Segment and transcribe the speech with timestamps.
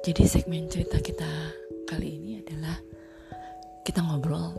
[0.00, 1.28] Jadi segmen cerita kita
[1.84, 2.72] kali ini adalah
[3.84, 4.56] kita ngobrol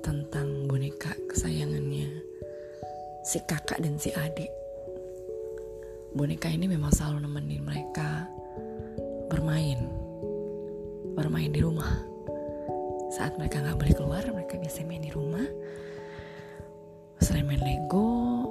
[0.00, 2.08] tentang boneka kesayangannya
[3.20, 4.48] si kakak dan si adik.
[6.16, 8.24] Boneka ini memang selalu nemenin mereka
[9.28, 9.92] bermain,
[11.12, 11.92] bermain di rumah.
[13.12, 15.44] Saat mereka nggak boleh keluar, mereka biasa main di rumah.
[17.20, 18.48] Selain main Lego,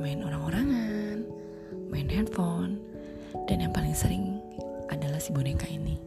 [0.00, 1.28] main orang-orangan,
[1.92, 2.80] main handphone,
[3.44, 4.40] dan yang paling sering
[4.90, 5.98] adalah si boneka ini.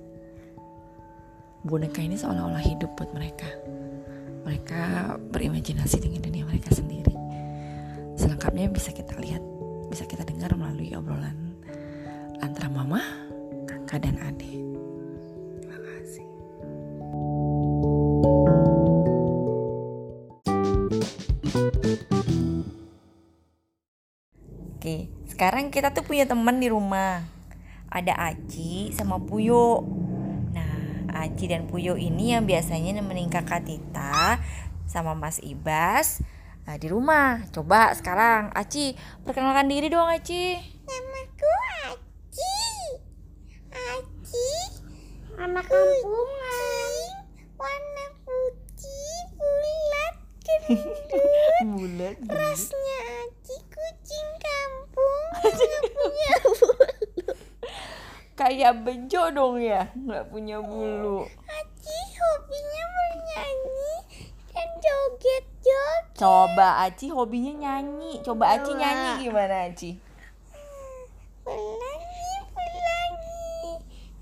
[1.67, 3.47] Boneka ini seolah-olah hidup buat mereka.
[4.47, 7.11] Mereka berimajinasi dengan dunia mereka sendiri.
[8.15, 9.43] Selengkapnya bisa kita lihat,
[9.91, 11.35] bisa kita dengar melalui obrolan
[12.39, 13.03] antara mama,
[13.67, 14.59] kakak, dan adik.
[24.79, 27.38] Oke, sekarang kita tuh punya teman di rumah.
[27.89, 29.81] Ada Aci sama Puyo.
[30.53, 34.37] Nah, Aci dan Puyo ini yang biasanya nemenin kakak Tita
[34.85, 36.21] sama Mas Ibas
[36.69, 37.45] eh, di rumah.
[37.49, 38.93] Coba sekarang Aci
[39.25, 40.53] perkenalkan diri dong Aci.
[40.85, 41.53] Namaku
[41.89, 42.57] Aci.
[43.73, 44.49] Aci.
[45.39, 47.25] Anak kampungan.
[47.59, 50.15] Warna putih, bulat,
[50.45, 50.95] gendut.
[51.65, 52.15] Bulat.
[52.27, 55.25] Rasnya Aci kucing kampung.
[55.43, 57.33] Nggak punya bulu.
[58.39, 61.27] Kayak bejo dong ya, nggak punya bulu.
[61.43, 63.91] Aci hobinya bernyanyi
[64.55, 66.03] dan joget-joget.
[66.15, 68.23] Coba Aci hobinya nyanyi.
[68.23, 69.99] Coba Aci nyanyi gimana Aci?
[71.43, 73.75] Pelangi, pelangi.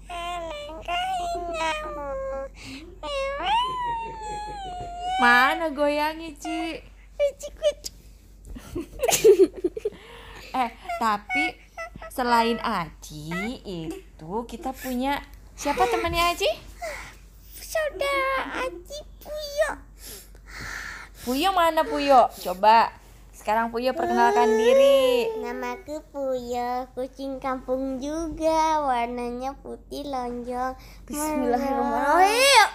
[0.09, 2.09] Alangkah indahmu.
[5.21, 6.81] Mana goyangnya Ci?
[10.57, 11.53] Eh, tapi
[12.09, 13.29] selain Aci
[13.61, 15.23] itu kita punya
[15.55, 16.51] siapa temannya Aci?
[17.63, 19.71] Saudara Aci Puyo.
[21.23, 22.27] Puyo mana Puyo?
[22.35, 22.91] Coba
[23.31, 25.31] sekarang Puyo perkenalkan diri.
[25.39, 28.83] Namaku Puyo, kucing kampung juga.
[28.83, 30.75] Warnanya putih lonjong.
[31.07, 32.67] Bismillahirrahmanirrahim.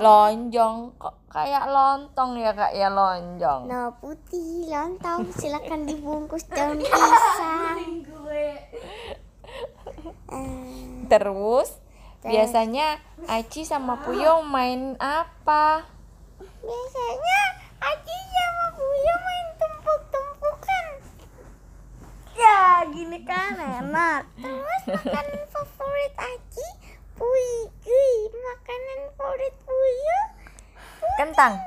[0.00, 3.68] Lonjong kok kayak lontong ya kak ya lonjong.
[3.68, 8.00] Nah putih lontong silakan dibungkus daun pisang.
[10.06, 11.68] Eh, Terus
[12.20, 15.84] biasanya Aci sama Puyo main apa?
[16.40, 17.40] biasanya
[17.80, 20.86] Aci sama Puyo main tumpuk-tumpukan.
[22.36, 24.28] Ya gini kan enak.
[24.36, 26.68] Terus makanan favorit Aci
[27.16, 28.02] Puyo.
[28.32, 30.18] Makanan favorit Puyo
[31.16, 31.60] Kentang.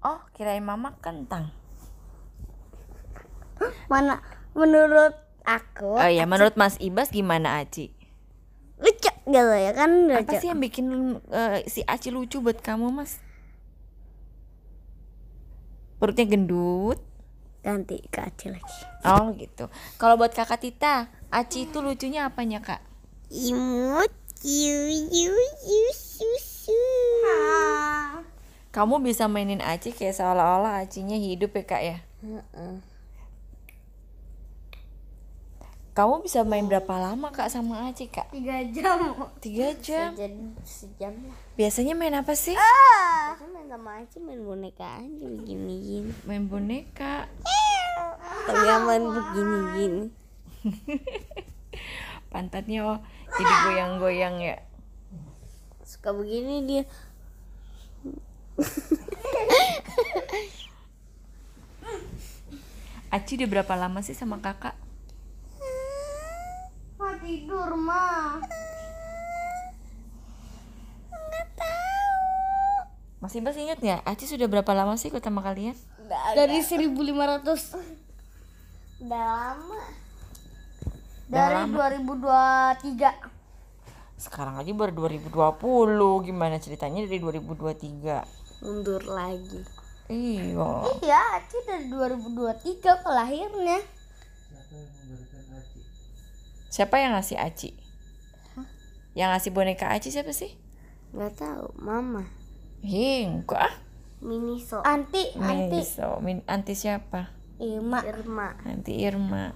[0.00, 1.52] Oh, kirain mama kentang.
[3.92, 4.24] Mana
[4.56, 5.12] menurut
[5.58, 7.90] aku Oh ya, menurut Mas Ibas gimana Aci?
[8.80, 10.24] lucu gitu ya kan lucu.
[10.24, 10.86] Apa sih yang bikin
[11.28, 13.20] eh, si Aci lucu buat kamu, Mas?
[16.00, 16.98] Perutnya gendut.
[17.60, 18.80] Ganti ke Aci lagi.
[19.04, 19.68] Oh gitu.
[20.00, 22.80] Kalau buat kakak Tita, Aci itu lucunya apanya kak?
[23.28, 24.08] Imut
[25.92, 26.80] susu.
[28.72, 31.98] Kamu bisa mainin Aci kayak seolah-olah Acinya hidup ya kak ya?
[35.90, 38.30] Kamu bisa main berapa lama kak sama Aci kak?
[38.30, 39.26] Tiga jam.
[39.42, 40.14] Tiga jam.
[40.14, 41.34] Jadi sejam lah.
[41.58, 42.54] Biasanya main apa sih?
[42.54, 46.14] Biasanya main sama Aci main boneka aja begini-gini.
[46.30, 47.26] Main boneka.
[48.46, 50.14] Tapi nggak main begini-gini.
[52.32, 53.02] Pantatnya oh
[53.34, 54.62] jadi goyang-goyang ya.
[55.82, 56.86] Suka begini dia.
[63.10, 64.78] Aci udah berapa lama sih sama kakak?
[67.00, 68.38] Mau tidur mah.
[71.10, 73.19] Nggak tahu.
[73.30, 74.02] Mas Ibas inget nggak?
[74.10, 75.78] Aci sudah berapa lama sih ikut sama kalian?
[76.34, 79.78] Dari 1500 Udah lama
[81.30, 82.10] Dari lama.
[82.90, 85.30] 2023 Sekarang aja baru 2020
[86.26, 88.66] Gimana ceritanya dari 2023?
[88.66, 89.62] Mundur lagi
[90.10, 93.78] Iya Iya, Aci dari 2023 kelahirnya
[96.66, 97.78] Siapa yang ngasih Aci?
[99.14, 100.50] Yang ngasih boneka Aci siapa sih?
[101.14, 102.39] Gak tahu, mama
[103.54, 103.74] Ah
[104.20, 106.20] Miniso Anti, anti Miso.
[106.20, 107.32] Min- Anti siapa?
[107.60, 109.52] Irma Irma Anti Irma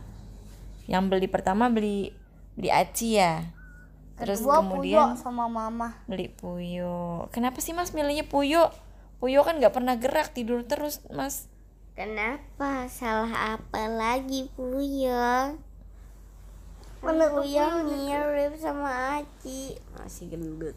[0.89, 2.13] Yang beli pertama beli
[2.57, 3.45] Beli Aci ya
[4.17, 8.73] Terus Kedua kemudian Puyo sama mama beli Puyo Kenapa sih mas milihnya Puyo?
[9.21, 11.49] Puyo kan nggak pernah gerak tidur terus mas
[11.95, 12.91] Kenapa?
[12.91, 15.55] Salah apa lagi Puyo?
[16.99, 19.79] Puyo mirip sama Aci.
[19.95, 20.75] Masih gendut.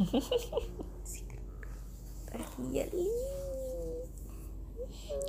[2.70, 2.84] Iya,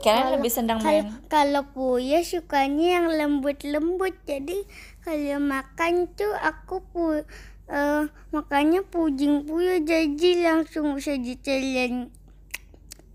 [0.05, 4.13] Kalian lebih senang Kalau main kalau Puyo sukanya yang lembut-lembut.
[4.29, 4.65] Jadi
[5.01, 7.25] kalau makan tuh aku pu
[7.69, 12.13] eh, makanya puding Puyo jadi langsung bisa ditelan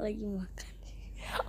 [0.01, 0.69] lagi makan.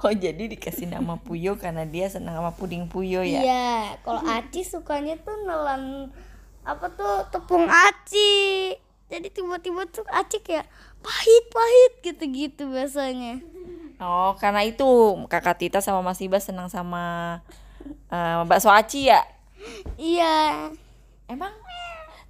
[0.06, 4.62] Oh jadi dikasih nama Puyo karena dia senang sama puding Puyo ya Iya, kalau Aci
[4.62, 6.14] sukanya tuh nelan
[6.62, 8.78] apa tuh tepung aci.
[9.12, 10.64] Jadi tiba-tiba tuh aci kayak
[11.04, 13.44] pahit-pahit gitu-gitu biasanya.
[14.00, 14.88] Oh karena itu
[15.28, 17.38] kakak Tita sama Mas Ibas senang sama
[18.08, 19.22] eh, bakso aci ya
[20.00, 20.72] Iya.
[21.30, 21.54] Emang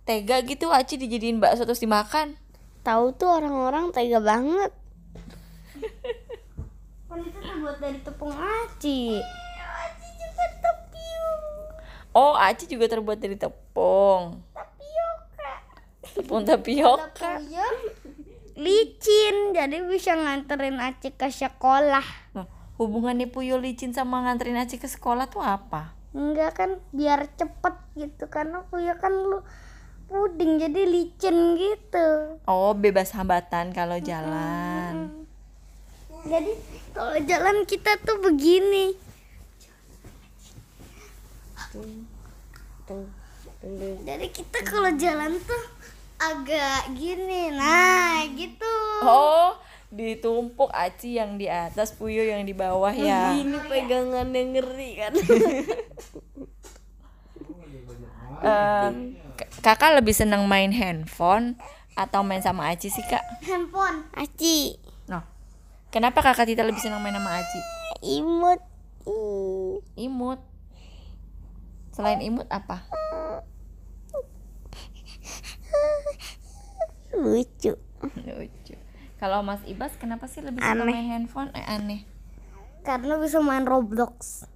[0.04, 2.36] tega gitu aci dijadiin bakso terus dimakan
[2.82, 4.74] Tahu tuh orang-orang tega banget.
[7.06, 9.22] Kan itu terbuat dari tepung aci.
[9.62, 11.42] Aci juga tepiung.
[12.18, 14.42] Oh aci juga terbuat dari tepung.
[16.22, 17.42] Tepung tapioka
[18.54, 22.06] licin, jadi bisa nganterin Aci ke sekolah.
[22.38, 22.46] Nah,
[22.78, 25.98] hubungannya Puyo licin sama nganterin Aci ke sekolah tuh apa?
[26.14, 29.42] Enggak kan biar cepet gitu karena Puyo kan lu
[30.06, 32.38] puding jadi licin gitu.
[32.46, 35.26] Oh bebas hambatan kalau jalan
[36.22, 36.54] Jadi
[36.94, 38.94] kalau jalan kita tuh begini.
[44.06, 45.64] Jadi kita kalau jalan tuh
[46.22, 47.50] agak gini.
[47.50, 48.76] Nah, gitu.
[49.02, 49.58] Oh
[49.92, 55.14] ditumpuk Aci yang di atas Puyo yang di bawah ya Ini pegangannya ngeri kan.
[58.42, 58.90] Eh,
[59.38, 61.54] k- kakak lebih senang main handphone
[61.94, 63.22] atau main sama Aci sih kak?
[63.46, 64.02] Handphone.
[64.18, 64.82] Aci.
[65.06, 65.22] Nah,
[65.94, 67.60] kenapa kakak Tita lebih senang main sama Aci?
[68.02, 68.58] Imut.
[69.06, 70.10] Ih.
[70.10, 70.42] Imut.
[71.94, 72.82] Selain imut apa?
[77.22, 77.74] Lucu.
[78.26, 78.76] Lucu.
[79.22, 80.90] Kalau Mas Ibas kenapa sih lebih suka Aneh.
[80.90, 81.54] main handphone?
[81.54, 82.02] Eh aneh.
[82.82, 84.50] Karena bisa main Roblox.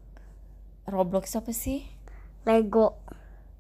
[0.89, 1.85] Roblox apa sih?
[2.50, 2.97] Lego.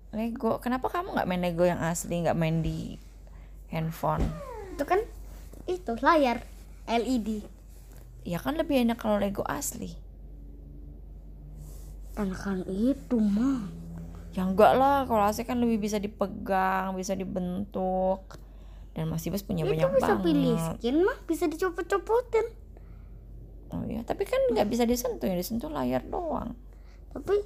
[0.09, 0.57] Lego.
[0.57, 2.97] Kenapa kamu nggak main Lego yang asli, nggak main di
[3.69, 4.25] handphone?
[4.73, 5.05] Itu kan
[5.69, 6.41] itu layar
[6.89, 7.45] LED.
[8.25, 9.93] Ya kan lebih enak kalau Lego asli.
[12.17, 13.69] Enakan itu mah.
[14.33, 18.41] Ya enggak lah, kalau asli kan lebih bisa dipegang, bisa dibentuk.
[18.95, 20.23] Dan Mas Ibas punya Itu banyak bisa banget.
[20.23, 22.47] pilih skin mah, bisa dicopot-copotin.
[23.75, 26.55] Oh iya, tapi kan nggak bisa disentuh, yang disentuh layar doang.
[27.11, 27.43] Tapi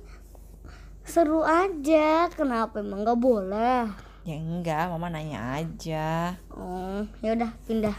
[1.01, 2.29] seru aja.
[2.29, 3.89] Kenapa emang nggak boleh?
[4.29, 6.37] Ya enggak, mama nanya aja.
[6.53, 7.97] Oh, ya udah pindah.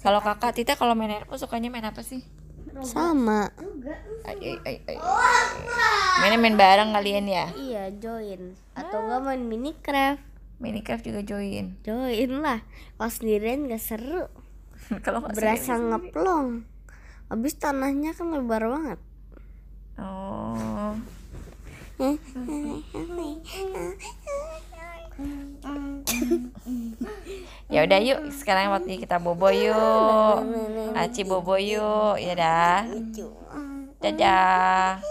[0.00, 2.24] Kalau kakak Tita kalau main handphone sukanya main apa sih?
[2.80, 3.50] Sama.
[4.22, 4.96] Ay, ay, ay, ay.
[6.22, 7.46] Mainnya main bareng kalian ya?
[7.52, 8.54] Iya, join.
[8.72, 10.22] Atau nggak main Minecraft?
[10.58, 11.78] Minecraft juga join.
[11.86, 12.62] Join lah.
[12.98, 14.26] Kalau sendirian nggak seru.
[15.06, 16.66] kalau Berasa ngeplong.
[17.30, 18.98] Habis tanahnya kan lebar banget.
[19.98, 20.94] Oh.
[27.68, 30.38] Ya udah yuk, sekarang waktunya kita bobo yuk.
[30.94, 32.86] Aci bobo yuk, ya dah.
[33.98, 35.02] Dadah.